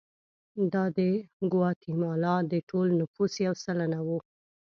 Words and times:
دا 0.73 0.83
د 0.97 0.99
ګواتیمالا 1.51 2.35
د 2.51 2.53
ټول 2.69 2.87
نفوس 2.99 3.33
یو 3.45 3.53
سلنه 3.63 3.99
وو. 4.07 4.19